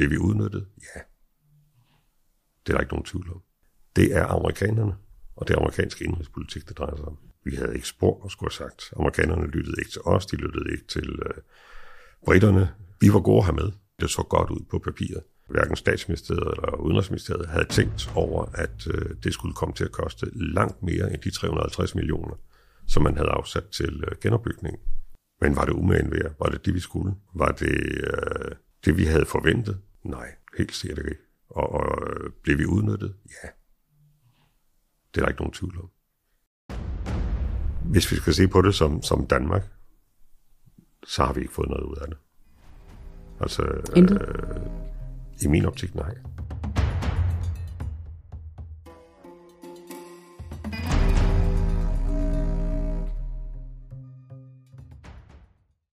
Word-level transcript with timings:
blev 0.00 0.10
vi 0.10 0.18
udnyttet? 0.18 0.66
Ja. 0.78 1.00
Det 2.62 2.72
er 2.72 2.76
der 2.76 2.80
ikke 2.80 2.92
nogen 2.92 3.04
tvivl 3.04 3.30
om. 3.30 3.42
Det 3.96 4.16
er 4.16 4.26
amerikanerne, 4.26 4.94
og 5.36 5.48
det 5.48 5.54
er 5.54 5.58
amerikansk 5.58 6.02
indrigspolitik, 6.02 6.68
det 6.68 6.78
drejer 6.78 6.96
sig 6.96 7.04
om. 7.04 7.18
Vi 7.44 7.54
havde 7.54 7.74
ikke 7.74 7.88
spor 7.88 8.24
at 8.24 8.30
skulle 8.30 8.50
have 8.50 8.68
sagt. 8.68 8.92
Amerikanerne 8.96 9.46
lyttede 9.46 9.76
ikke 9.78 9.90
til 9.90 10.00
os, 10.04 10.26
de 10.26 10.36
lyttede 10.36 10.72
ikke 10.72 10.86
til 10.86 11.08
øh, 11.26 11.34
britterne. 12.24 12.74
Vi 13.00 13.12
var 13.12 13.20
gode 13.20 13.44
her 13.44 13.52
med. 13.52 13.72
Det 14.00 14.10
så 14.10 14.22
godt 14.22 14.50
ud 14.50 14.64
på 14.70 14.78
papiret. 14.78 15.22
Hverken 15.48 15.76
statsministeriet 15.76 16.54
eller 16.56 16.76
udenrigsministeriet 16.76 17.48
havde 17.48 17.68
tænkt 17.68 18.12
over, 18.14 18.44
at 18.54 18.86
øh, 18.86 19.16
det 19.24 19.34
skulle 19.34 19.54
komme 19.54 19.74
til 19.74 19.84
at 19.84 19.92
koste 19.92 20.26
langt 20.34 20.82
mere 20.82 21.12
end 21.12 21.22
de 21.22 21.30
350 21.30 21.94
millioner, 21.94 22.34
som 22.88 23.02
man 23.02 23.16
havde 23.16 23.30
afsat 23.30 23.64
til 23.68 24.04
øh, 24.08 24.16
genopbygning. 24.22 24.76
Men 25.40 25.56
var 25.56 25.64
det 25.64 25.72
umagen 25.72 26.10
værd? 26.12 26.32
Var 26.38 26.46
det 26.46 26.66
det, 26.66 26.74
vi 26.74 26.80
skulle? 26.80 27.14
Var 27.34 27.52
det 27.52 27.76
øh, 28.12 28.50
det, 28.84 28.96
vi 28.96 29.04
havde 29.04 29.26
forventet? 29.26 29.78
Nej, 30.02 30.34
helt 30.58 30.74
sikkert 30.74 30.98
ikke. 30.98 31.22
Og, 31.48 31.72
og 31.72 32.08
øh, 32.10 32.30
blev 32.42 32.58
vi 32.58 32.66
udnyttet? 32.66 33.16
Ja. 33.26 33.48
Det 35.14 35.20
er 35.20 35.24
der 35.24 35.28
ikke 35.28 35.40
nogen 35.40 35.52
tvivl 35.52 35.78
om. 35.78 35.90
Hvis 37.84 38.12
vi 38.12 38.16
skal 38.16 38.34
se 38.34 38.48
på 38.48 38.62
det 38.62 38.74
som, 38.74 39.02
som 39.02 39.26
Danmark, 39.26 39.62
så 41.04 41.24
har 41.24 41.32
vi 41.32 41.40
ikke 41.40 41.52
fået 41.52 41.68
noget 41.68 41.84
ud 41.84 41.96
af 41.96 42.08
det. 42.08 42.18
Altså, 43.40 43.92
Intet? 43.96 44.22
øh, 44.28 44.60
i 45.42 45.48
min 45.48 45.64
optik, 45.64 45.94
nej. 45.94 46.14